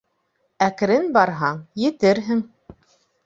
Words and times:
Әкрен 0.67 1.05
барһаң, 1.17 1.61
етерһең 1.83 2.41